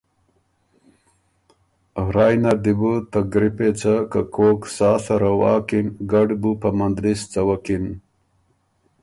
[2.15, 6.69] رایٛ نر دی بو ته ګری پېڅه که کوک سا سره واکِن ګډ بُو په
[6.77, 7.85] مندلِس څوکِن۔